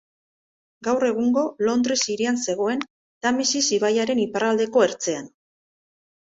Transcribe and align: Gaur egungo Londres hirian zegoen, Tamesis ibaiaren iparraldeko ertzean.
Gaur 0.87 1.03
egungo 1.09 1.43
Londres 1.67 1.99
hirian 2.15 2.41
zegoen, 2.47 2.83
Tamesis 3.27 3.63
ibaiaren 3.79 4.25
iparraldeko 4.27 4.87
ertzean. 4.91 5.33